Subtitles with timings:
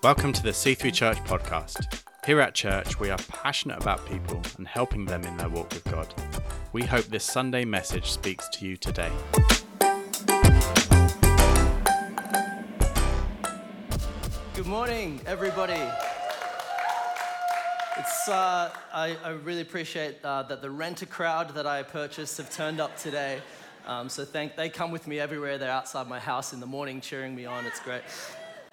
[0.00, 2.04] Welcome to the C3 Church podcast.
[2.24, 5.82] Here at church, we are passionate about people and helping them in their walk with
[5.90, 6.14] God.
[6.72, 9.10] We hope this Sunday message speaks to you today.
[14.54, 15.82] Good morning, everybody.
[17.98, 22.52] It's, uh, I, I really appreciate uh, that the renter crowd that I purchased have
[22.52, 23.40] turned up today.
[23.84, 25.58] Um, so thank, they come with me everywhere.
[25.58, 27.66] They're outside my house in the morning cheering me on.
[27.66, 28.02] It's great.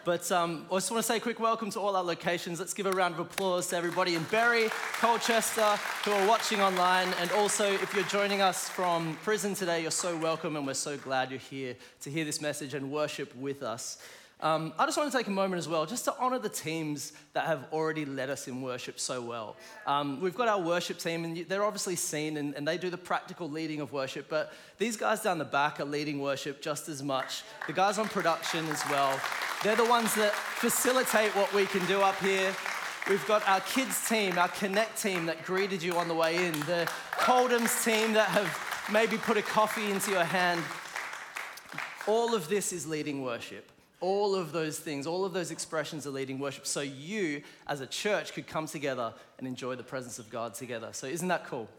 [0.05, 2.59] But um, I just want to say a quick welcome to all our locations.
[2.59, 4.70] Let's give a round of applause to everybody in Bury,
[5.00, 7.08] Colchester, who are watching online.
[7.20, 10.96] And also, if you're joining us from prison today, you're so welcome, and we're so
[10.96, 13.98] glad you're here to hear this message and worship with us.
[14.42, 17.14] Um, I just want to take a moment as well, just to honor the teams
[17.34, 19.56] that have already led us in worship so well.
[19.88, 22.98] Um, we've got our worship team, and they're obviously seen, and, and, they do the
[22.98, 24.28] practical leading of worship.
[24.30, 27.44] But these guys down the back are leading worship just as much.
[27.66, 29.20] The guys on production as well.
[29.64, 32.54] They're the ones that facilitate what we can do up here.
[33.10, 36.54] We've got our kids team, our Connect team that greeted you on the way in,
[36.62, 38.60] the Coldham's team that have
[38.92, 40.62] maybe put a coffee into your hand.
[42.05, 43.72] All of this is leading worship.
[44.01, 46.68] All of those things, all of those expressions are leading worship.
[46.68, 50.90] So you, as a church, could come together and enjoy the presence of God together.
[50.91, 51.70] So isn't that cool?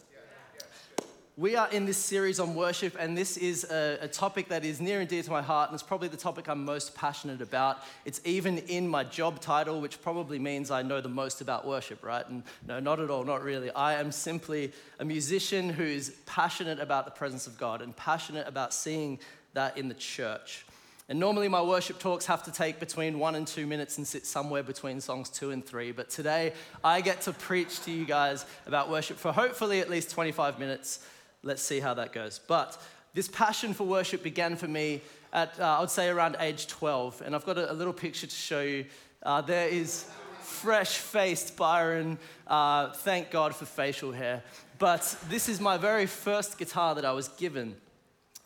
[1.38, 4.80] We are in this series on worship, and this is a, a, topic that is
[4.80, 7.80] near and dear to my heart, and it's probably the topic I'm most passionate about.
[8.06, 12.02] It's even in my job title, which probably means I know the most about worship,
[12.02, 12.26] right?
[12.26, 13.70] And no, not at all, not really.
[13.72, 18.72] I am simply a musician who's passionate about the presence of God and passionate about
[18.72, 19.18] seeing
[19.52, 20.65] that in the church.
[21.08, 24.26] And normally my worship talks have to take between one and two minutes and sit
[24.26, 25.92] somewhere between songs two and three.
[25.92, 30.10] But today I get to preach to you guys about worship for hopefully at least
[30.10, 31.06] 25 minutes.
[31.44, 32.40] Let's see how that goes.
[32.40, 32.80] But
[33.14, 35.00] this passion for worship began for me
[35.32, 37.22] at, uh, I would say, around age 12.
[37.24, 38.86] And I've got a, a little picture to show you.
[39.22, 40.06] Uh, there is
[40.40, 42.18] fresh faced Byron.
[42.48, 44.42] Uh, thank God for facial hair.
[44.78, 47.76] But this is my very first guitar that I was given.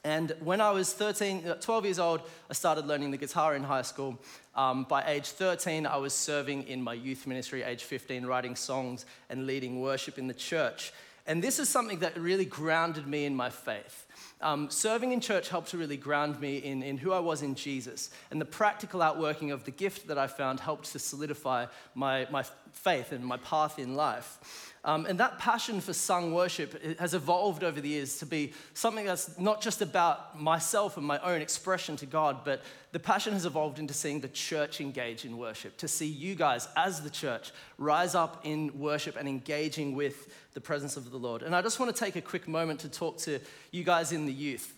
[0.05, 3.63] And when I was 13, uh, 12 years old, I started learning the guitar in
[3.63, 4.19] high school.
[4.55, 9.05] Um, by age 13, I was serving in my youth ministry, age 15, writing songs
[9.29, 10.93] and leading worship in the church.
[11.27, 14.07] And this is something that really grounded me in my faith.
[14.41, 17.55] Um, serving in church helped to really ground me in, in who I was in
[17.55, 18.11] Jesus.
[18.31, 22.45] And the practical outworking of the gift that I found helped to solidify my, my
[22.73, 24.71] faith and my path in life.
[24.83, 29.05] Um, and that passion for sung worship has evolved over the years to be something
[29.05, 33.45] that's not just about myself and my own expression to God, but the passion has
[33.45, 37.53] evolved into seeing the church engage in worship, to see you guys as the church
[37.77, 41.43] rise up in worship and engaging with the presence of the Lord.
[41.43, 43.39] And I just want to take a quick moment to talk to
[43.73, 44.75] you guys in the youth.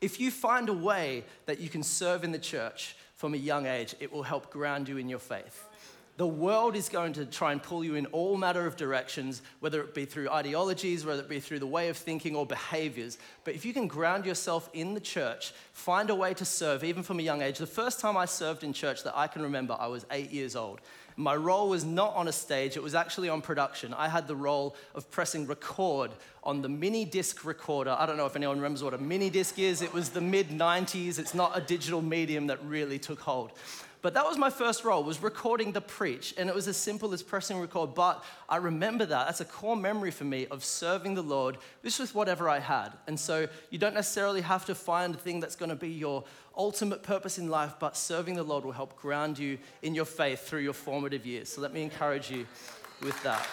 [0.00, 3.66] If you find a way that you can serve in the church from a young
[3.66, 5.64] age, it will help ground you in your faith.
[6.16, 9.80] The world is going to try and pull you in all matter of directions, whether
[9.80, 13.18] it be through ideologies, whether it be through the way of thinking or behaviors.
[13.42, 17.02] But if you can ground yourself in the church, find a way to serve, even
[17.02, 17.58] from a young age.
[17.58, 20.54] The first time I served in church that I can remember, I was eight years
[20.54, 20.80] old.
[21.16, 23.92] My role was not on a stage, it was actually on production.
[23.92, 26.12] I had the role of pressing record
[26.44, 27.96] on the mini disc recorder.
[27.98, 29.82] I don't know if anyone remembers what a mini disc is.
[29.82, 33.50] It was the mid 90s, it's not a digital medium that really took hold.
[34.04, 36.34] But that was my first role, was recording the preach.
[36.36, 37.94] And it was as simple as pressing record.
[37.94, 39.24] But I remember that.
[39.24, 42.90] That's a core memory for me of serving the Lord just with whatever I had.
[43.06, 46.22] And so you don't necessarily have to find a thing that's going to be your
[46.54, 50.46] ultimate purpose in life, but serving the Lord will help ground you in your faith
[50.46, 51.48] through your formative years.
[51.48, 52.46] So let me encourage you
[53.00, 53.48] with that.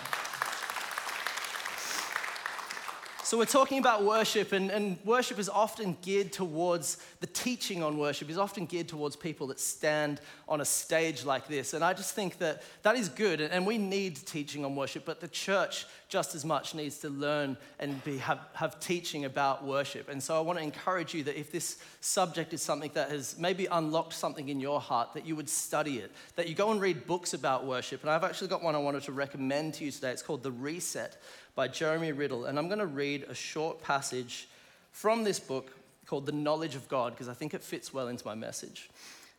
[3.31, 7.97] So, we're talking about worship, and, and worship is often geared towards the teaching on
[7.97, 10.19] worship, is often geared towards people that stand
[10.49, 11.73] on a stage like this.
[11.73, 15.21] And I just think that that is good, and we need teaching on worship, but
[15.21, 20.09] the church just as much needs to learn and be, have, have teaching about worship.
[20.09, 23.39] And so, I want to encourage you that if this subject is something that has
[23.39, 26.81] maybe unlocked something in your heart, that you would study it, that you go and
[26.81, 28.01] read books about worship.
[28.01, 30.11] And I've actually got one I wanted to recommend to you today.
[30.11, 31.15] It's called The Reset
[31.55, 32.45] by Jeremy Riddle.
[32.45, 34.47] And I'm going to read a short passage
[34.91, 35.71] from this book
[36.05, 38.89] called The Knowledge of God because I think it fits well into my message.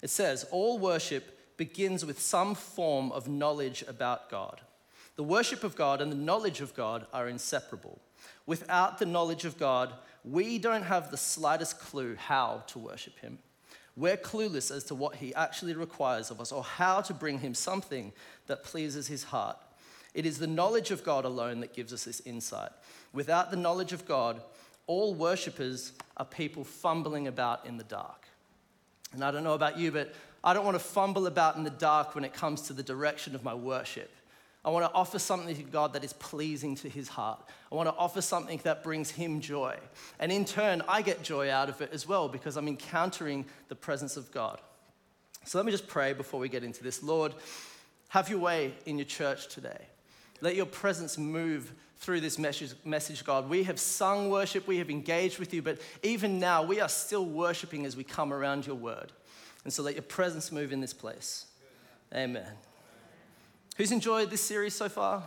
[0.03, 4.61] It says, All worship begins with some form of knowledge about God.
[5.17, 8.00] The worship of God and the knowledge of God are inseparable.
[8.47, 9.93] Without the knowledge of God,
[10.25, 13.38] we don't have the slightest clue how to worship Him.
[13.97, 17.55] We're clueless as to what He actually requires of us or how to bring Him
[17.55, 18.12] something
[18.47, 19.59] that pleases His heart.
[20.14, 22.70] It is the knowledge of God alone that gives us this insight.
[23.12, 24.43] Without the knowledge of God,
[24.87, 28.26] all worshippers are people fumbling about in the dark.
[29.12, 30.14] And I don't know about you, but
[30.44, 33.35] I don't want to fumble about in the dark when it comes to the direction
[33.35, 34.11] of my worship.
[34.64, 37.43] I want to offer something to God that is pleasing to his heart.
[37.70, 39.76] I want to offer something that brings him joy.
[40.20, 43.75] And in turn, I get joy out of it as well because I'm encountering the
[43.75, 44.61] presence of God.
[45.44, 47.03] So let me just pray before we get into this.
[47.03, 47.35] Lord,
[48.09, 49.88] have your way in your church today.
[50.43, 53.49] Let your presence move through this message, message, God.
[53.49, 57.25] We have sung worship, we have engaged with you, but even now we are still
[57.25, 59.12] worshiping as we come around your word.
[59.62, 61.47] And so let your presence move in this place.
[62.12, 62.50] Amen.
[63.77, 65.23] Who's enjoyed this series so far?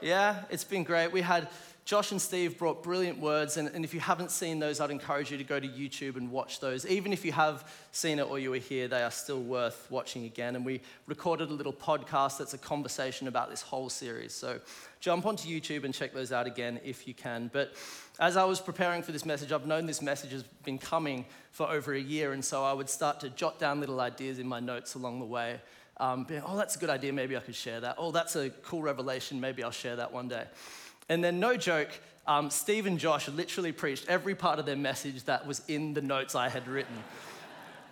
[0.00, 1.12] Yeah, it's been great.
[1.12, 1.48] We had
[1.84, 5.32] Josh and Steve brought brilliant words, and, and, if you haven't seen those, I'd encourage
[5.32, 6.86] you to go to YouTube and watch those.
[6.86, 10.24] Even if you have seen it or you were here, they are still worth watching
[10.24, 10.54] again.
[10.54, 14.32] And we recorded a little podcast that's a conversation about this whole series.
[14.32, 14.60] So
[15.00, 17.50] jump onto YouTube and check those out again if you can.
[17.52, 17.74] But
[18.20, 21.68] as I was preparing for this message, I've known this message has been coming for
[21.68, 24.60] over a year, and so I would start to jot down little ideas in my
[24.60, 25.60] notes along the way.
[25.96, 27.96] Um, being, oh, that's a good idea, maybe I could share that.
[27.98, 30.44] Oh, that's a cool revelation, maybe I'll share that one day.
[31.10, 31.90] And then, no joke,
[32.28, 36.00] um, Steve and Josh literally preached every part of their message that was in the
[36.00, 36.94] notes I had written.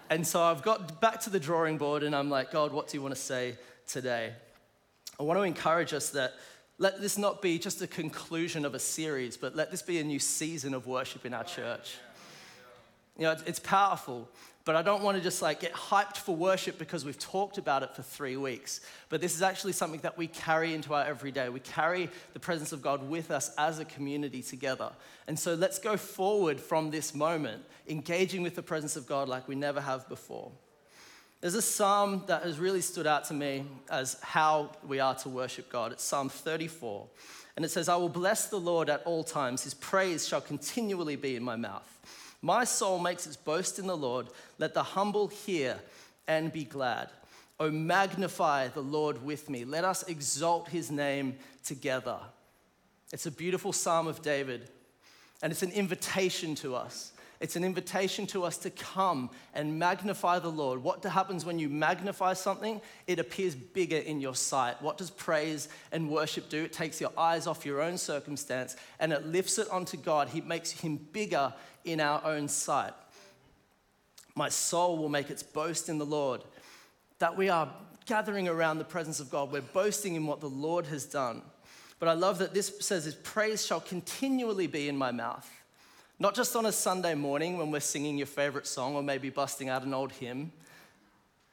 [0.08, 2.96] And so I've got back to the drawing board and I'm like, God, what do
[2.96, 3.56] you want to say
[3.88, 4.32] today?
[5.18, 6.34] I want to encourage us that
[6.78, 10.04] let this not be just a conclusion of a series, but let this be a
[10.04, 11.96] new season of worship in our church.
[13.16, 14.28] You know, it's powerful
[14.68, 17.82] but I don't want to just like get hyped for worship because we've talked about
[17.82, 18.82] it for three weeks.
[19.08, 21.48] But this is actually something that we carry into our everyday.
[21.48, 24.92] We carry the presence of God with us as a community together.
[25.26, 29.48] And so let's go forward from this moment, engaging with the presence of God like
[29.48, 30.52] we never have before.
[31.40, 35.30] There's a psalm that has really stood out to me as how we are to
[35.30, 35.92] worship God.
[35.92, 37.06] It's Psalm 34.
[37.56, 39.64] And it says, I will bless the Lord at all times.
[39.64, 41.88] His praise shall continually be in my mouth.
[42.40, 44.28] My soul makes its boast in the Lord.
[44.58, 45.78] Let the humble hear
[46.26, 47.10] and be glad.
[47.60, 49.64] Oh, magnify the Lord with me.
[49.64, 52.18] Let us exalt his name together.
[53.12, 54.68] It's a beautiful psalm of David,
[55.42, 57.12] and it's an invitation to us.
[57.40, 60.82] It's an invitation to us to come and magnify the Lord.
[60.82, 62.80] What happens when you magnify something?
[63.06, 64.82] It appears bigger in your sight.
[64.82, 66.64] What does praise and worship do?
[66.64, 70.28] It takes your eyes off your own circumstance and it lifts it onto God.
[70.28, 71.54] He makes him bigger
[71.84, 72.92] in our own sight.
[74.34, 76.42] My soul will make its boast in the Lord.
[77.20, 77.72] That we are
[78.06, 81.42] gathering around the presence of God, we're boasting in what the Lord has done.
[81.98, 85.48] But I love that this says, His praise shall continually be in my mouth.
[86.20, 89.68] Not just on a Sunday morning when we're singing your favorite song or maybe busting
[89.68, 90.50] out an old hymn.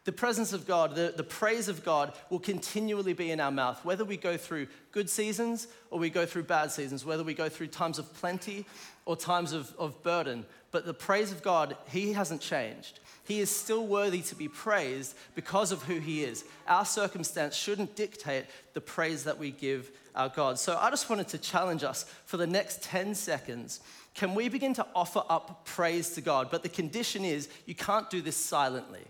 [0.05, 3.83] The presence of God, the, the praise of God will continually be in our mouth,
[3.85, 7.49] whether we go through good seasons or we go through bad seasons, whether we go
[7.49, 8.65] through times of plenty
[9.05, 10.45] or times of, of burden.
[10.71, 12.99] But the praise of God, He hasn't changed.
[13.23, 16.43] He is still worthy to be praised because of who He is.
[16.67, 20.59] Our circumstance shouldn't dictate the praise that we give our God.
[20.59, 23.79] So I just wanted to challenge us for the next 10 seconds
[24.15, 26.49] can we begin to offer up praise to God?
[26.49, 29.03] But the condition is you can't do this silently.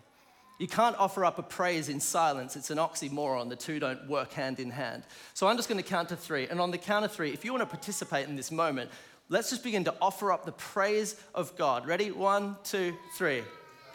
[0.57, 2.55] You can't offer up a praise in silence.
[2.55, 3.49] It's an oxymoron.
[3.49, 5.03] The two don't work hand in hand.
[5.33, 6.47] So I'm just going to count to three.
[6.47, 8.89] And on the count of three, if you want to participate in this moment,
[9.29, 11.85] let's just begin to offer up the praise of God.
[11.85, 12.09] Ready?
[12.11, 13.43] One, two, three.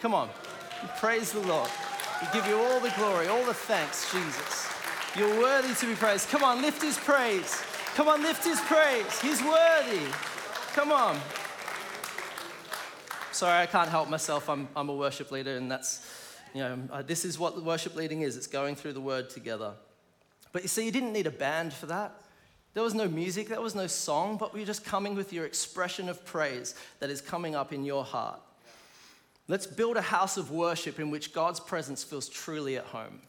[0.00, 0.28] Come on.
[0.98, 1.70] Praise the Lord.
[2.20, 4.69] We give you all the glory, all the thanks, Jesus.
[5.17, 6.29] You're worthy to be praised.
[6.29, 7.62] Come on, lift his praise.
[7.94, 9.20] Come on, lift his praise.
[9.20, 10.06] He's worthy.
[10.74, 11.19] Come on.
[13.32, 14.48] Sorry, I can't help myself.
[14.48, 16.08] I'm, I'm a worship leader, and that's,
[16.55, 19.72] you know, uh, this is what worship leading is it's going through the word together.
[20.53, 22.15] But you see, you didn't need a band for that.
[22.74, 26.08] There was no music, there was no song, but we're just coming with your expression
[26.08, 28.41] of praise that is coming up in your heart.
[29.48, 33.22] Let's build a house of worship in which God's presence feels truly at home.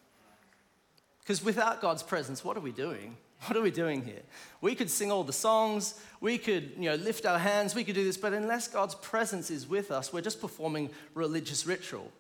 [1.22, 3.18] Because without God's presence, what are we doing?
[3.46, 4.22] What are we doing here?
[4.62, 7.96] We could sing all the songs, we could, you know, lift our hands, we could
[7.96, 12.12] do this, but unless God's presence is with us, we're just performing religious ritual.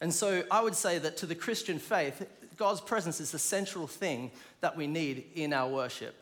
[0.00, 2.26] And so I would say that to the Christian faith,
[2.56, 6.14] God's presence is the central thing that we need in our worship.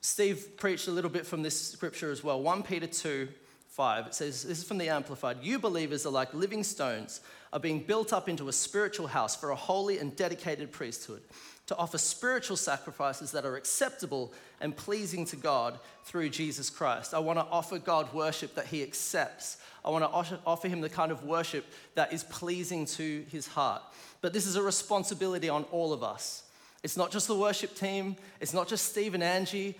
[0.00, 2.40] Steve preached a little bit from this scripture as well.
[2.42, 3.28] 1 Peter 2
[3.68, 4.06] 5.
[4.08, 5.38] It says, This is from the Amplified.
[5.42, 7.20] You believers are like living stones,
[7.52, 11.22] are being built up into a spiritual house for a holy and dedicated priesthood
[11.70, 17.14] to offer spiritual sacrifices that are acceptable and pleasing to God through Jesus Christ.
[17.14, 19.56] I want to offer God worship that He accepts.
[19.84, 23.82] I want to offer Him the kind of worship that is pleasing to His heart.
[24.20, 26.42] But this is a responsibility on all of us.
[26.82, 29.76] It's not just the worship team, it's not just Steve and Angie.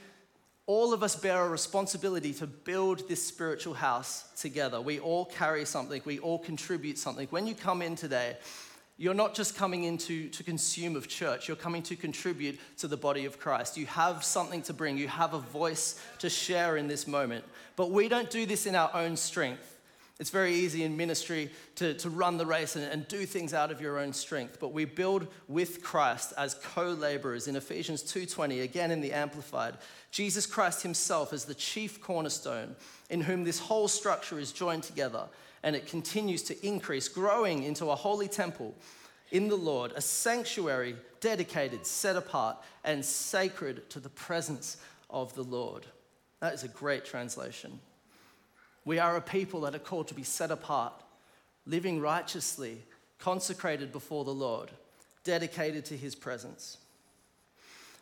[0.70, 4.80] all of us bear a responsibility to build this spiritual house together.
[4.80, 7.26] We all carry something, we all contribute something.
[7.30, 8.36] When you come in today,
[9.00, 12.86] you're not just coming in to, to consume of church, you're coming to contribute to
[12.86, 13.78] the body of Christ.
[13.78, 17.46] You have something to bring, you have a voice to share in this moment.
[17.76, 19.78] But we don't do this in our own strength.
[20.18, 23.70] It's very easy in ministry to, to run the race and, and do things out
[23.70, 28.90] of your own strength, but we build with Christ as co-laborers in Ephesians 2:20, again
[28.90, 29.78] in the Amplified.
[30.10, 32.76] Jesus Christ himself is the chief cornerstone
[33.08, 35.26] in whom this whole structure is joined together
[35.62, 38.74] and it continues to increase, growing into a holy temple
[39.30, 44.76] in the Lord, a sanctuary dedicated, set apart, and sacred to the presence
[45.08, 45.86] of the Lord.
[46.40, 47.78] That is a great translation.
[48.84, 50.94] We are a people that are called to be set apart,
[51.66, 52.78] living righteously,
[53.18, 54.70] consecrated before the Lord,
[55.22, 56.78] dedicated to his presence.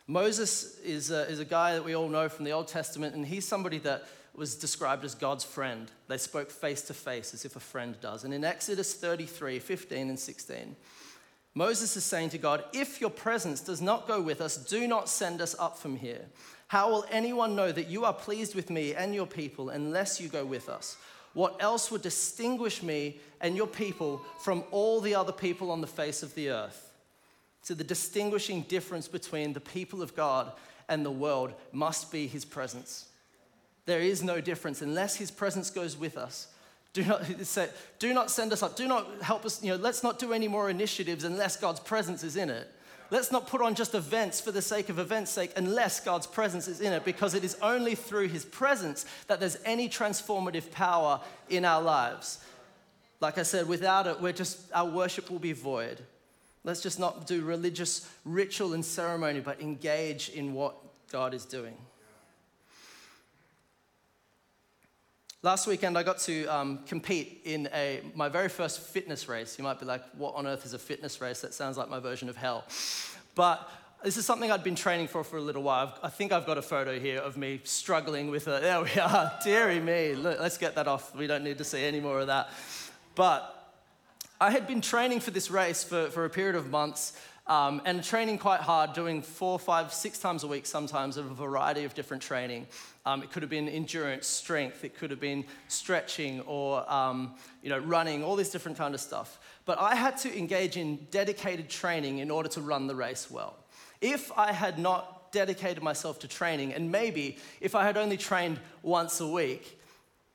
[0.07, 3.25] Moses is a, is a guy that we all know from the Old Testament, and
[3.25, 5.91] he's somebody that was described as God's friend.
[6.07, 8.23] They spoke face to face as if a friend does.
[8.23, 10.75] And in Exodus 33 15 and 16,
[11.55, 15.09] Moses is saying to God, If your presence does not go with us, do not
[15.09, 16.25] send us up from here.
[16.67, 20.29] How will anyone know that you are pleased with me and your people unless you
[20.29, 20.97] go with us?
[21.33, 25.87] What else would distinguish me and your people from all the other people on the
[25.87, 26.91] face of the earth?
[27.61, 30.53] So, the distinguishing difference between the people of God
[30.87, 33.08] and the world must be his presence.
[33.89, 36.45] There is no difference unless his presence goes with us.
[36.93, 38.75] Do not, say, do not send us up.
[38.75, 39.63] Do not help us.
[39.63, 42.71] You know, let's not do any more initiatives unless God's presence is in it.
[43.09, 46.67] Let's not put on just events for the sake of events' sake unless God's presence
[46.67, 51.19] is in it, because it is only through His presence that there's any transformative power
[51.49, 52.45] in our lives.
[53.21, 55.99] Like I said, without it, we're just, our worship will be void.
[56.63, 60.75] Let's just not do religious ritual and ceremony, but engage in what
[61.11, 61.75] God is doing.
[65.41, 69.57] Last weekend, I got to um, compete in a, my very first fitness race.
[69.57, 71.39] You might be like, what on earth is a fitness race?
[71.39, 72.65] That sounds like my version of hell.
[73.35, 73.71] But
[74.03, 75.97] this is something I'd been training for for a little while.
[76.03, 78.61] I think I've got a photo here of me struggling with it.
[78.61, 79.31] There we are.
[79.45, 80.13] Deary me.
[80.13, 81.15] Look, let's get that off.
[81.15, 82.49] We don't need to see any more of that.
[83.15, 83.55] But
[84.41, 87.13] I had been training for this race for, for a period of months.
[87.49, 91.33] Um, and training quite hard, doing four, five, six times a week sometimes of a
[91.33, 92.67] variety of different training.
[93.07, 97.69] Um, it could have been endurance, strength, it could have been stretching or um, you
[97.69, 99.39] know, running, all this different kind of stuff.
[99.65, 103.55] But I had to engage in dedicated training in order to run the race well.
[103.99, 108.59] If I had not dedicated myself to training, and maybe if I had only trained
[108.83, 109.79] once a week,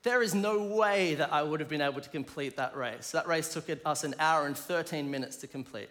[0.02, 3.12] there is no way that I would have been able to complete that race.
[3.12, 5.88] That race took us an hour and 13 minutes to complete.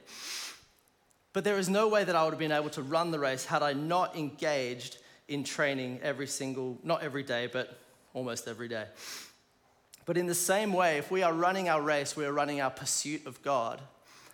[1.34, 3.44] But there is no way that I would have been able to run the race
[3.44, 7.78] had I not engaged in training every single, not every day, but
[8.14, 8.86] almost every day.
[10.06, 12.70] But in the same way, if we are running our race, we are running our
[12.70, 13.82] pursuit of God.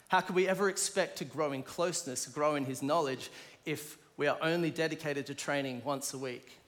[0.09, 3.29] How could we ever expect to grow in closeness, grow in His knowledge,
[3.65, 6.59] if we are only dedicated to training once a week?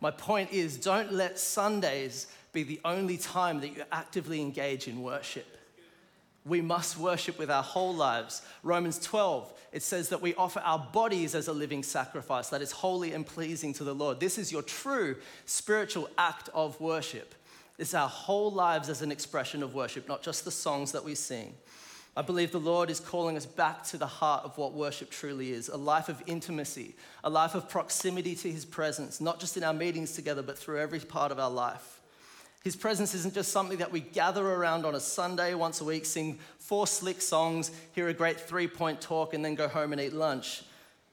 [0.00, 5.02] My point is don't let Sundays be the only time that you actively engage in
[5.02, 5.57] worship
[6.48, 8.42] we must worship with our whole lives.
[8.62, 12.72] Romans 12, it says that we offer our bodies as a living sacrifice that is
[12.72, 14.20] holy and pleasing to the Lord.
[14.20, 17.34] This is your true spiritual act of worship.
[17.78, 21.14] It's our whole lives as an expression of worship, not just the songs that we
[21.14, 21.54] sing.
[22.16, 25.52] I believe the Lord is calling us back to the heart of what worship truly
[25.52, 29.62] is a life of intimacy, a life of proximity to His presence, not just in
[29.62, 31.97] our meetings together, but through every part of our life.
[32.64, 36.04] His presence isn't just something that we gather around on a Sunday once a week,
[36.04, 40.00] sing four slick songs, hear a great three point talk, and then go home and
[40.00, 40.62] eat lunch.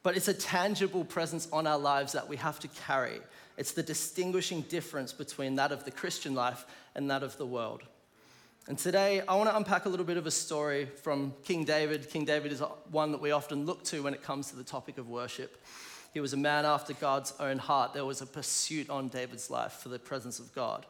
[0.04, 3.22] But it's a tangible presence on our lives that we have to carry.
[3.58, 7.84] It's the distinguishing difference between that of the Christian life and that of the world.
[8.68, 12.10] And today, I want to unpack a little bit of a story from King David.
[12.10, 14.98] King David is one that we often look to when it comes to the topic
[14.98, 15.64] of worship.
[16.14, 17.94] He was a man after God's own heart.
[17.94, 20.86] There was a pursuit on David's life for the presence of God.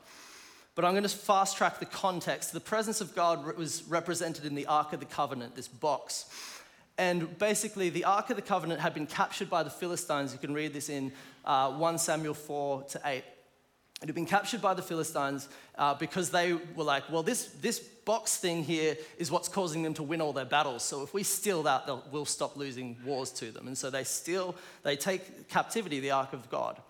[0.75, 2.51] But I'm going to fast track the context.
[2.51, 6.25] The presence of God was represented in the Ark of the Covenant, this box.
[6.97, 10.33] And basically, the Ark of the Covenant had been captured by the Philistines.
[10.33, 11.13] You can read this in
[11.45, 13.23] uh, 1 Samuel 4 to 8.
[14.01, 17.79] It had been captured by the Philistines uh, because they were like, well, this, this
[17.79, 20.83] box thing here is what's causing them to win all their battles.
[20.83, 23.67] So if we steal that, we'll stop losing wars to them.
[23.67, 26.81] And so they steal, they take captivity the Ark of God.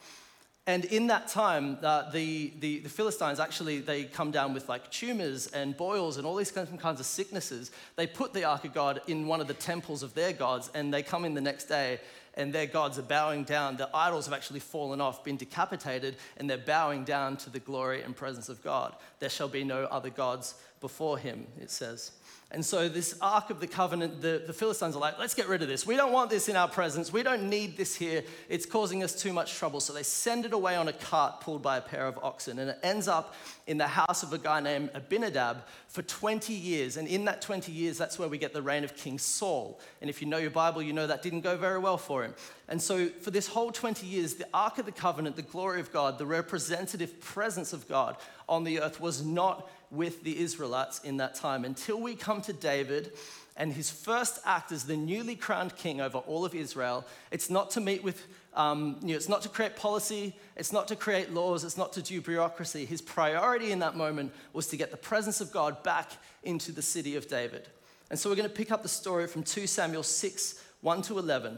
[0.67, 4.89] And in that time, uh, the, the, the, Philistines actually, they come down with like
[4.89, 7.69] tumors and boils and all these kinds of sicknesses.
[7.95, 10.91] They put the Ark of God in one of the temples of their gods, and
[10.91, 11.99] they come in the next day,
[12.33, 13.77] and their gods are bowing down.
[13.77, 18.01] The idols have actually fallen off, been decapitated, and they're bowing down to the glory
[18.01, 18.95] and presence of God.
[19.19, 22.11] There shall be no other gods before him, it says.
[22.51, 25.63] And so, this Ark of the Covenant, the, the Philistines are like, let's get rid
[25.63, 25.85] of this.
[25.85, 27.11] We don't want this in our presence.
[27.11, 28.23] We don't need this here.
[28.49, 29.79] It's causing us too much trouble.
[29.79, 32.59] So, they send it away on a cart pulled by a pair of oxen.
[32.59, 33.33] And it ends up
[33.65, 36.97] in the house of a guy named Abinadab for 20 years.
[36.97, 39.79] And in that 20 years, that's where we get the reign of King Saul.
[39.99, 42.35] And if you know your Bible, you know that didn't go very well for him.
[42.67, 45.91] And so, for this whole 20 years, the Ark of the Covenant, the glory of
[45.91, 51.17] God, the representative presence of God on the earth was not with the Israelites in
[51.17, 53.11] that time until we come to David
[53.57, 57.05] and his first act as the newly crowned king over all of Israel.
[57.31, 60.89] It's not to meet with, um, you know, it's not to create policy, it's not
[60.89, 62.85] to create laws, it's not to do bureaucracy.
[62.85, 66.11] His priority in that moment was to get the presence of God back
[66.43, 67.67] into the city of David.
[68.09, 71.17] And so we're going to pick up the story from 2 Samuel 6 1 to
[71.17, 71.57] 11.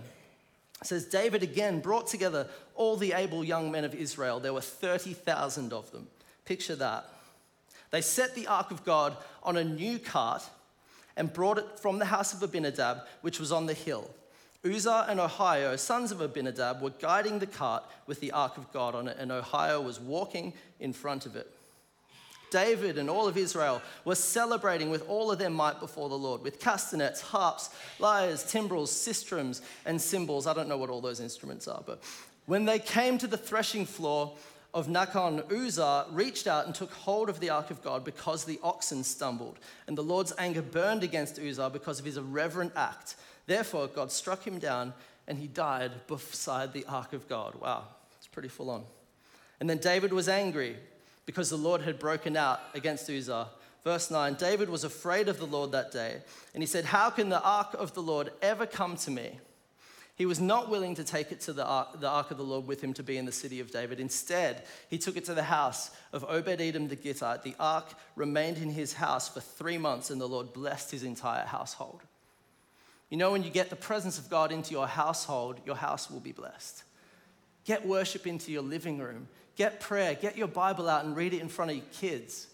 [0.79, 4.39] It says, David again brought together all the able young men of Israel.
[4.39, 6.07] There were 30,000 of them.
[6.45, 7.09] Picture that.
[7.91, 10.43] They set the ark of God on a new cart
[11.15, 14.09] and brought it from the house of Abinadab, which was on the hill.
[14.65, 18.95] Uzzah and Ahio, sons of Abinadab, were guiding the cart with the ark of God
[18.95, 21.51] on it, and Ahio was walking in front of it.
[22.49, 26.41] David and all of Israel were celebrating with all of their might before the Lord,
[26.41, 30.47] with castanets, harps, lyres, timbrels, sistrums, and cymbals.
[30.47, 32.01] I don't know what all those instruments are, but
[32.45, 34.35] when they came to the threshing floor,
[34.73, 38.59] of Nachon, Uzzah reached out and took hold of the ark of God because the
[38.61, 39.59] oxen stumbled.
[39.87, 43.15] And the Lord's anger burned against Uzzah because of his irreverent act.
[43.45, 44.93] Therefore, God struck him down
[45.27, 47.55] and he died beside the ark of God.
[47.55, 47.85] Wow,
[48.17, 48.83] it's pretty full on.
[49.59, 50.75] And then David was angry
[51.25, 53.47] because the Lord had broken out against Uzzah.
[53.83, 56.21] Verse 9 David was afraid of the Lord that day,
[56.53, 59.39] and he said, How can the ark of the Lord ever come to me?
[60.17, 62.65] He was not willing to take it to the ark, the ark, of the Lord
[62.65, 63.99] with him to be in the city of David.
[63.99, 67.43] Instead, he took it to the house of Obed Edom the Gittite.
[67.43, 71.45] The ark remained in his house for three months, and the Lord blessed his entire
[71.45, 72.01] household.
[73.11, 76.19] You know, when you get the presence of God into your household, your house will
[76.19, 76.83] be blessed.
[77.63, 81.41] Get worship into your living room, get prayer, get your Bible out and read it
[81.41, 82.47] in front of your kids.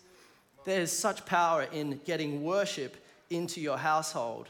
[0.65, 2.97] There's such power in getting worship
[3.30, 4.49] into your household.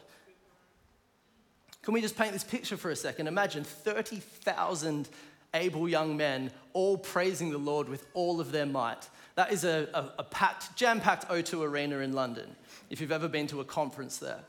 [1.84, 3.28] Can we just paint this picture for a second?
[3.28, 5.10] Imagine 30,000
[5.54, 9.08] able young men all praising the Lord with all of their might.
[9.36, 12.56] That is a, a, a packed, jam packed O2 arena in London,
[12.90, 14.40] if you've ever been to a conference there.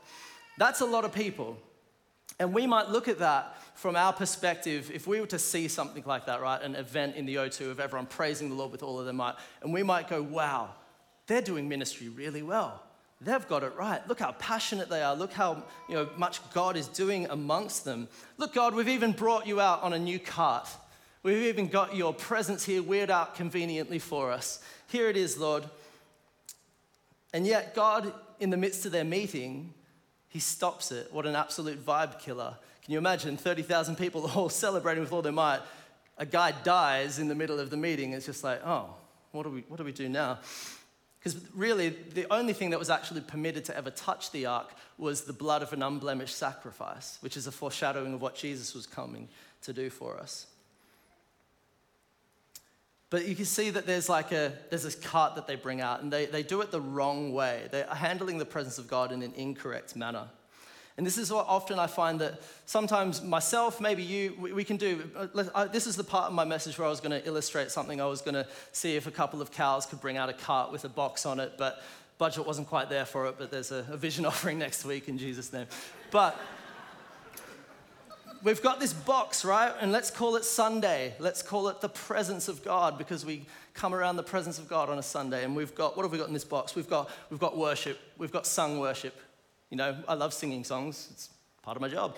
[0.57, 1.57] That's a lot of people.
[2.39, 6.03] And we might look at that from our perspective, if we were to see something
[6.05, 6.61] like that, right?
[6.61, 9.35] An event in the O2 of everyone praising the Lord with all of their might,
[9.61, 10.69] and we might go, wow,
[11.27, 12.84] they're doing ministry really well
[13.21, 14.07] they've got it right.
[14.07, 15.15] Look how passionate they are.
[15.15, 18.07] Look how you know, much God is doing amongst them.
[18.37, 20.67] Look, God, we've even brought you out on a new cart.
[21.23, 24.61] We've even got your presence here weird out conveniently for us.
[24.87, 25.63] Here it is, Lord.
[27.33, 29.73] And yet, God, in the midst of their meeting,
[30.27, 31.11] he stops it.
[31.11, 32.55] What an absolute vibe killer.
[32.83, 35.61] Can you imagine 30,000 people all celebrating with all their might?
[36.17, 38.13] A guy dies in the middle of the meeting.
[38.13, 38.93] It's just like, oh,
[39.31, 40.39] what do we, what do, we do now?
[41.25, 45.21] Because really, the only thing that was actually permitted to ever touch the ark was
[45.21, 49.27] the blood of an unblemished sacrifice, which is a foreshadowing of what Jesus was coming
[49.63, 50.45] to do for us.
[53.09, 56.03] But you can see that there's like a there's this cart that they bring out,
[56.03, 57.69] and they, they do it the wrong way.
[57.71, 60.27] They're handling the presence of God in an incorrect manner.
[60.97, 65.03] And this is what often I find that sometimes myself, maybe you, we, can do.
[65.35, 67.99] Uh, this is the part of my message where I was going to illustrate something.
[67.99, 70.71] I was going to see if a couple of cows could bring out a cart
[70.71, 71.83] with a box on it, but
[72.17, 73.35] budget wasn't quite there for it.
[73.37, 75.67] But there's a, a vision offering next week in Jesus' name.
[76.11, 76.39] But
[78.41, 79.73] we've got this box, right?
[79.81, 81.13] And let's call it Sunday.
[81.19, 84.89] Let's call it the presence of God because we come around the presence of God
[84.89, 85.43] on a Sunday.
[85.43, 86.73] And we've got, what have we got in this box?
[86.73, 87.99] We've got, we've got worship.
[88.17, 89.13] We've got sung worship.
[89.69, 91.29] You know, I love singing songs, it's
[91.63, 92.15] part of my job.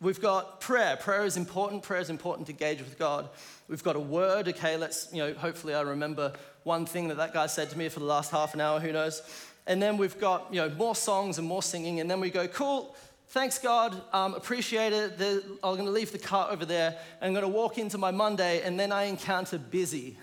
[0.00, 0.96] We've got prayer.
[0.96, 1.82] Prayer is important.
[1.82, 3.28] Prayer is important to engage with God.
[3.68, 4.48] We've got a word.
[4.48, 7.90] Okay, let's, you know, hopefully I remember one thing that that guy said to me
[7.90, 9.22] for the last half an hour, who knows.
[9.66, 12.00] And then we've got, you know, more songs and more singing.
[12.00, 12.96] And then we go, cool,
[13.28, 15.18] thanks God, um, appreciate it.
[15.18, 16.96] The, I'm going to leave the car over there.
[17.20, 18.62] And I'm going to walk into my Monday.
[18.62, 20.16] And then I encounter busy.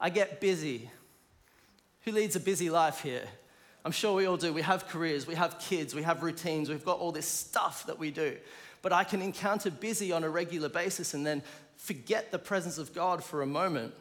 [0.00, 0.88] I get busy.
[2.04, 3.26] Who leads a busy life here?
[3.84, 4.52] I'm sure we all do.
[4.52, 7.98] We have careers, we have kids, we have routines, we've got all this stuff that
[7.98, 8.36] we do.
[8.82, 11.42] But I can encounter busy on a regular basis and then
[11.76, 13.94] forget the presence of God for a moment.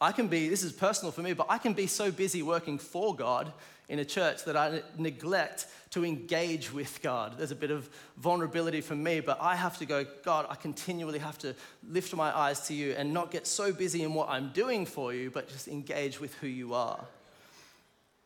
[0.00, 2.78] I can be, this is personal for me, but I can be so busy working
[2.78, 3.52] for God
[3.88, 7.38] in a church that I neglect to engage with God.
[7.38, 11.18] There's a bit of vulnerability for me, but I have to go, God, I continually
[11.18, 11.54] have to
[11.88, 15.14] lift my eyes to you and not get so busy in what I'm doing for
[15.14, 17.04] you, but just engage with who you are.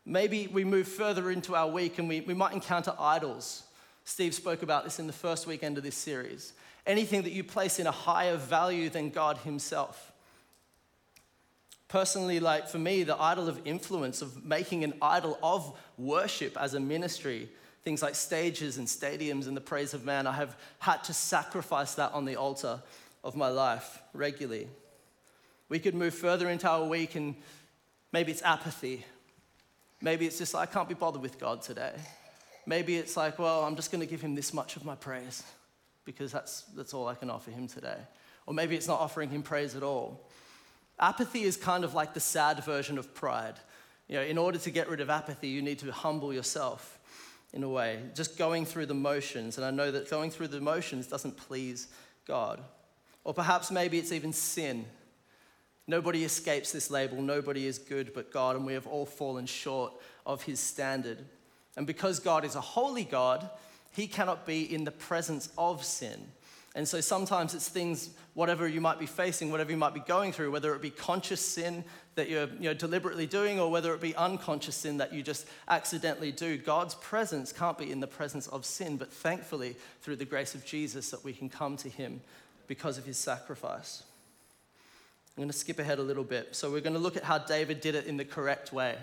[0.05, 3.63] Maybe we move further into our week and we, we might encounter idols.
[4.03, 6.53] Steve spoke about this in the first weekend of this series.
[6.85, 10.11] Anything that you place in a higher value than God Himself.
[11.87, 16.73] Personally, like for me, the idol of influence, of making an idol of worship as
[16.73, 17.47] a ministry,
[17.83, 21.95] things like stages and stadiums and the praise of man, I have had to sacrifice
[21.95, 22.81] that on the altar
[23.23, 24.67] of my life regularly.
[25.69, 27.35] We could move further into our week and
[28.11, 29.05] maybe it's apathy.
[30.03, 31.93] Maybe it's just, I can't be bothered with God today.
[32.65, 35.43] Maybe it's like, well, I'm just going to give him this much of my praise
[36.03, 37.97] because that's, that's all I can offer him today.
[38.45, 40.29] Or maybe it's not offering him praise at all.
[40.99, 43.55] Apathy is kind of like the sad version of pride.
[44.09, 46.99] You know, in order to get rid of apathy, you need to humble yourself
[47.53, 49.57] in a way, just going through the motions.
[49.57, 51.87] And I know that going through the motions doesn't please
[52.27, 52.59] God.
[53.23, 54.85] Or perhaps maybe it's even sin.
[55.87, 57.21] Nobody escapes this label.
[57.21, 59.93] Nobody is good but God, and we have all fallen short
[60.25, 61.17] of his standard.
[61.75, 63.49] And because God is a holy God,
[63.91, 66.27] he cannot be in the presence of sin.
[66.75, 70.31] And so sometimes it's things, whatever you might be facing, whatever you might be going
[70.31, 71.83] through, whether it be conscious sin
[72.15, 75.47] that you're you know, deliberately doing or whether it be unconscious sin that you just
[75.67, 76.57] accidentally do.
[76.57, 80.65] God's presence can't be in the presence of sin, but thankfully, through the grace of
[80.65, 82.21] Jesus, that we can come to Him
[82.65, 84.03] because of His sacrifice.
[85.35, 86.55] I'm going to skip ahead a little bit.
[86.55, 88.95] So we're going to look at how David did it in the correct way.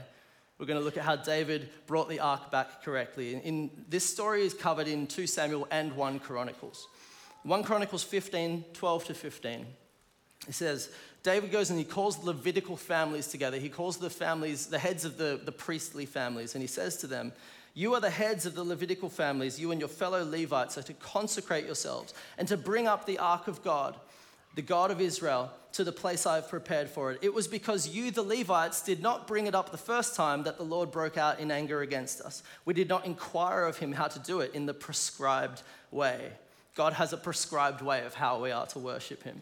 [0.59, 3.35] We're going to look at how David brought the ark back correctly.
[3.35, 6.87] In, this story is covered in 2 Samuel and 1 Chronicles.
[7.43, 9.67] 1 Chronicles 15, 12 to 15.
[10.47, 10.91] It says,
[11.23, 13.59] David goes and he calls the Levitical families together.
[13.59, 17.07] He calls the families, the heads of the, the priestly families, and he says to
[17.07, 17.33] them,
[17.75, 20.95] You are the heads of the Levitical families, you and your fellow Levites are to
[20.95, 23.97] consecrate yourselves and to bring up the ark of God,
[24.55, 27.21] the God of Israel, to the place I have prepared for it.
[27.23, 30.57] It was because you, the Levites, did not bring it up the first time that
[30.57, 32.43] the Lord broke out in anger against us.
[32.65, 36.33] We did not inquire of him how to do it in the prescribed way.
[36.75, 39.41] God has a prescribed way of how we are to worship Him.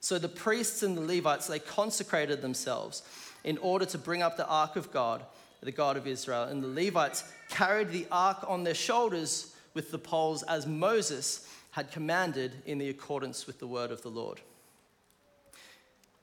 [0.00, 3.02] So the priests and the Levites, they consecrated themselves
[3.44, 5.24] in order to bring up the ark of God,
[5.60, 6.44] the God of Israel.
[6.44, 11.47] And the Levites carried the ark on their shoulders with the poles as Moses
[11.78, 14.40] had commanded in the accordance with the word of the Lord.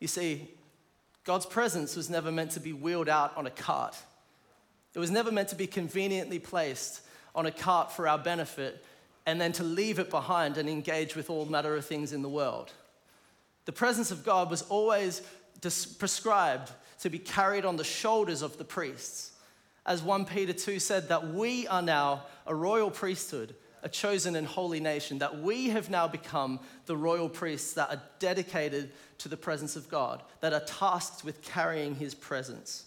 [0.01, 0.49] You see,
[1.23, 3.95] God's presence was never meant to be wheeled out on a cart.
[4.93, 6.99] It was never meant to be conveniently placed
[7.33, 8.83] on a cart for our benefit
[9.25, 12.27] and then to leave it behind and engage with all matter of things in the
[12.27, 12.73] world.
[13.63, 15.21] The presence of God was always
[15.61, 19.31] prescribed to be carried on the shoulders of the priests.
[19.85, 24.47] As 1 Peter 2 said, that we are now a royal priesthood, a chosen and
[24.47, 29.37] holy nation, that we have now become the royal priests that are dedicated to the
[29.37, 32.85] presence of God, that are tasked with carrying his presence.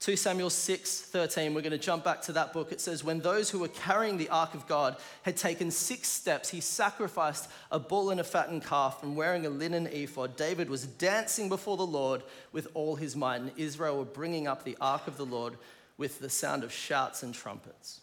[0.00, 2.72] 2 Samuel 6 13, we're going to jump back to that book.
[2.72, 6.48] It says, When those who were carrying the ark of God had taken six steps,
[6.48, 10.86] he sacrificed a bull and a fattened calf, and wearing a linen ephod, David was
[10.86, 15.06] dancing before the Lord with all his might, and Israel were bringing up the ark
[15.06, 15.58] of the Lord
[15.98, 18.00] with the sound of shouts and trumpets.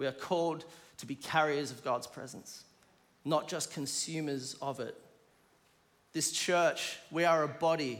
[0.00, 0.64] We are called
[0.96, 2.64] to be carriers of God's presence,
[3.26, 4.96] not just consumers of it.
[6.14, 7.98] This church, we are a body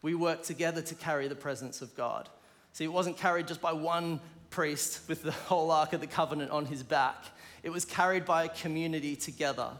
[0.00, 2.28] we work together to carry the presence of God.
[2.72, 4.20] See, it wasn't carried just by one
[4.50, 7.24] priest with the whole Ark of the Covenant on his back,
[7.64, 9.70] it was carried by a community together.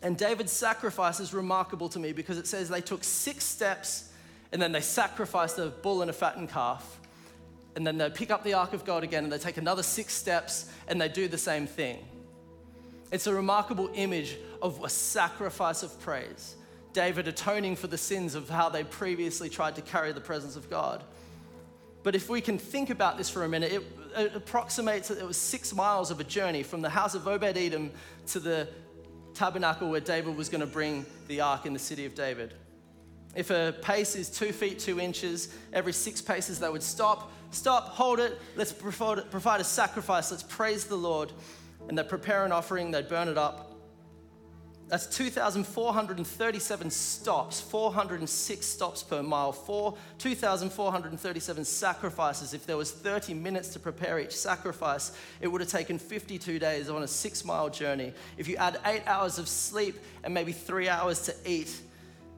[0.00, 4.10] And David's sacrifice is remarkable to me because it says they took six steps
[4.52, 6.98] and then they sacrificed a bull and a fattened calf.
[7.74, 10.14] And then they pick up the ark of God again and they take another six
[10.14, 11.98] steps and they do the same thing.
[13.10, 16.56] It's a remarkable image of a sacrifice of praise.
[16.92, 20.68] David atoning for the sins of how they previously tried to carry the presence of
[20.68, 21.02] God.
[22.02, 23.82] But if we can think about this for a minute, it,
[24.16, 27.56] it approximates that it was six miles of a journey from the house of Obed
[27.56, 27.90] Edom
[28.28, 28.68] to the
[29.34, 32.54] tabernacle where David was going to bring the ark in the city of David.
[33.34, 37.88] If a pace is two feet, two inches, every six paces they would stop, stop,
[37.88, 41.32] hold it, let's provide a sacrifice, let's praise the Lord.
[41.88, 43.72] And they'd prepare an offering, they'd burn it up,
[44.92, 52.52] that's 2,437 stops, 406 stops per mile, 4, 2,437 sacrifices.
[52.52, 56.90] If there was 30 minutes to prepare each sacrifice, it would have taken 52 days
[56.90, 58.12] on a six mile journey.
[58.36, 61.74] If you add eight hours of sleep and maybe three hours to eat,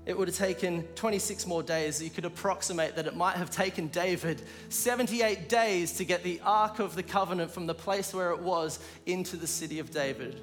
[0.06, 2.02] it would have taken 26 more days.
[2.02, 6.78] You could approximate that it might have taken David 78 days to get the Ark
[6.78, 10.40] of the Covenant from the place where it was into the city of David.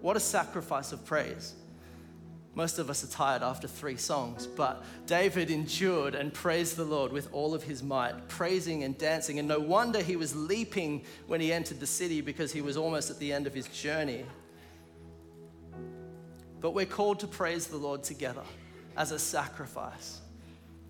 [0.00, 1.54] What a sacrifice of praise.
[2.54, 7.12] Most of us are tired after three songs, but David endured and praised the Lord
[7.12, 9.38] with all of his might, praising and dancing.
[9.38, 13.10] And no wonder he was leaping when he entered the city because he was almost
[13.10, 14.24] at the end of his journey.
[16.60, 18.42] But we're called to praise the Lord together
[18.96, 20.20] as a sacrifice.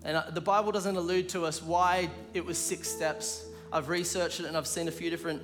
[0.03, 3.45] And uh, the Bible doesn't allude to us why it was six steps.
[3.71, 5.41] I've researched it and I've seen a few different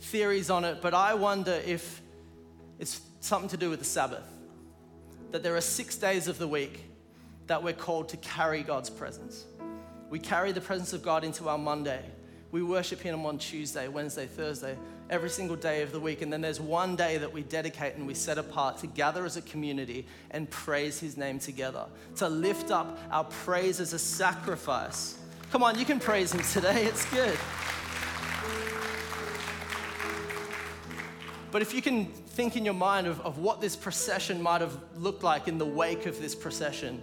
[0.00, 2.02] theories on it, but I wonder if
[2.78, 4.24] it's something to do with the Sabbath.
[5.32, 6.84] That there are six days of the week
[7.46, 9.44] that we're called to carry God's presence.
[10.10, 12.02] We carry the presence of God into our Monday.
[12.52, 14.76] We worship Him on Tuesday, Wednesday, Thursday,
[15.10, 16.22] every single day of the week.
[16.22, 19.36] And then there's one day that we dedicate and we set apart to gather as
[19.36, 25.18] a community and praise His name together, to lift up our praise as a sacrifice.
[25.52, 27.38] Come on, you can praise Him today, it's good.
[31.52, 34.76] But if you can think in your mind of, of what this procession might have
[34.96, 37.02] looked like in the wake of this procession,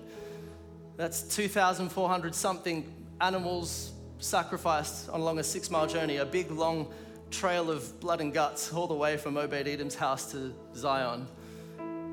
[0.95, 6.93] that's 2,400 something animals sacrificed on along a six mile journey, a big long
[7.34, 11.28] trail of blood and guts all the way from Obed Edom's house to Zion,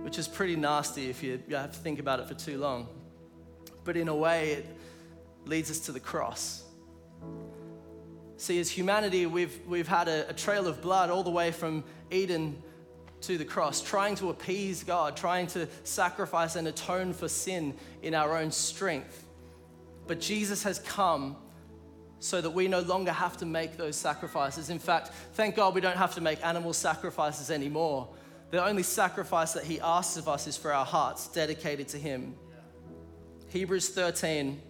[0.02, 2.88] which is pretty nasty if you, have to think about it for too long.
[3.84, 4.66] But in a way, it
[5.44, 6.64] leads us to the cross.
[8.38, 11.84] See, as humanity, we've, we've had a, a trail of blood all the way from
[12.10, 12.62] Eden
[13.22, 18.14] to the cross, trying to appease God, trying to sacrifice and atone for sin in
[18.14, 19.26] our own strength.
[20.06, 21.36] But Jesus has come
[22.20, 24.68] so that we no longer have to make those sacrifices.
[24.68, 28.08] In fact, thank God we don't have to make animal sacrifices anymore.
[28.50, 32.34] The only sacrifice that He asks of us is for our hearts dedicated to Him.
[33.48, 34.60] Hebrews 13,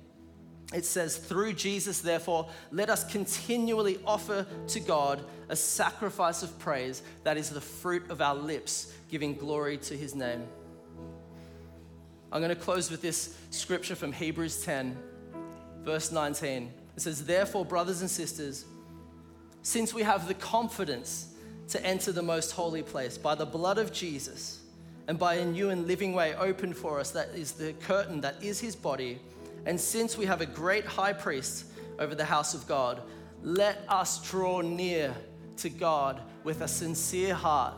[0.72, 7.02] it says, Through Jesus, therefore, let us continually offer to God a sacrifice of praise
[7.24, 10.46] that is the fruit of our lips, giving glory to His name.
[12.30, 14.96] I'm going to close with this scripture from Hebrews 10,
[15.82, 16.72] verse 19.
[16.96, 18.64] It says, Therefore, brothers and sisters,
[19.62, 21.34] since we have the confidence
[21.68, 24.60] to enter the most holy place by the blood of Jesus
[25.06, 28.42] and by a new and living way opened for us, that is the curtain that
[28.42, 29.18] is his body,
[29.66, 31.66] and since we have a great high priest
[31.98, 33.02] over the house of God,
[33.42, 35.14] let us draw near
[35.58, 37.74] to God with a sincere heart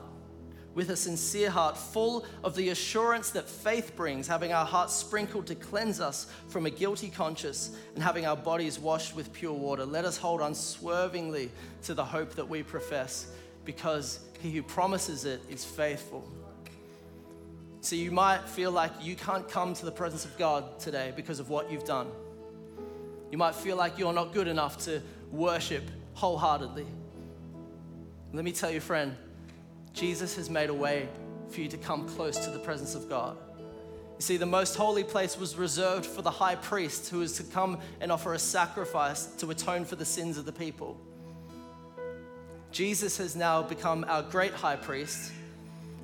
[0.75, 5.47] with a sincere heart, full of the assurance that faith brings, having our hearts sprinkled
[5.47, 9.85] to cleanse us from a guilty conscience, and having our bodies washed with pure water.
[9.85, 11.51] Let us hold unswervingly
[11.85, 13.31] to the hope that we profess,
[13.65, 16.27] because he who promises it is faithful.
[17.81, 21.41] So you might feel like you can't come to the presence of God today because
[21.41, 22.09] of what you've done.
[23.31, 25.83] You might feel like you're not good enough to worship
[26.15, 26.87] wholeheartedly.
[28.33, 29.17] Let me tell you, friend,
[29.93, 31.09] Jesus has made a way
[31.51, 33.37] for you to come close to the presence of God.
[33.69, 37.43] You see, the most holy place was reserved for the high priest who was to
[37.43, 40.99] come and offer a sacrifice to atone for the sins of the people.
[42.71, 45.33] Jesus has now become our great high priest,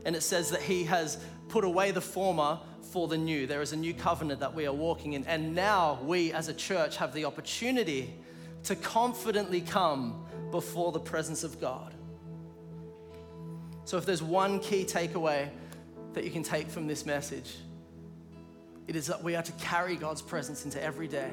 [0.04, 2.58] and it says that he has put away the former
[2.90, 3.46] for the new.
[3.46, 6.54] There is a new covenant that we are walking in, and now we as a
[6.54, 8.14] church have the opportunity
[8.64, 11.94] to confidently come before the presence of God.
[13.88, 15.48] So, if there's one key takeaway
[16.12, 17.56] that you can take from this message,
[18.86, 21.30] it is that we are to carry God's presence into every day,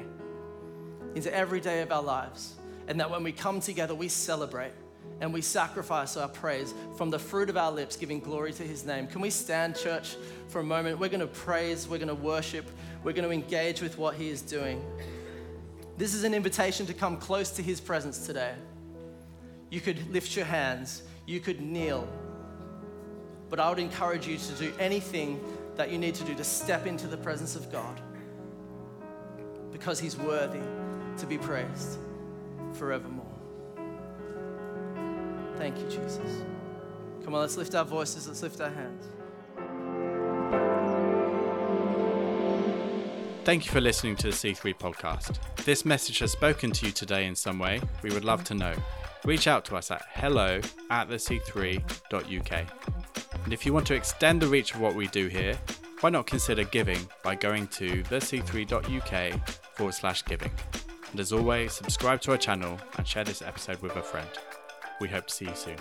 [1.14, 2.54] into every day of our lives.
[2.88, 4.72] And that when we come together, we celebrate
[5.20, 8.86] and we sacrifice our praise from the fruit of our lips, giving glory to His
[8.86, 9.06] name.
[9.06, 10.16] Can we stand, church,
[10.48, 10.98] for a moment?
[10.98, 12.64] We're going to praise, we're going to worship,
[13.04, 14.82] we're going to engage with what He is doing.
[15.98, 18.54] This is an invitation to come close to His presence today.
[19.68, 22.08] You could lift your hands, you could kneel.
[23.56, 25.40] But I would encourage you to do anything
[25.76, 27.98] that you need to do to step into the presence of God
[29.72, 30.60] because He's worthy
[31.16, 31.98] to be praised
[32.74, 33.24] forevermore.
[35.56, 36.42] Thank you, Jesus.
[37.24, 39.06] Come on, let's lift our voices, let's lift our hands.
[43.44, 45.38] Thank you for listening to the C3 podcast.
[45.56, 48.54] If this message has spoken to you today in some way, we would love to
[48.54, 48.74] know.
[49.24, 52.66] Reach out to us at hello at the c3.uk.
[53.46, 55.56] And if you want to extend the reach of what we do here,
[56.00, 60.50] why not consider giving by going to thec3.uk forward slash giving.
[61.12, 64.28] And as always, subscribe to our channel and share this episode with a friend.
[65.00, 65.76] We hope to see you soon.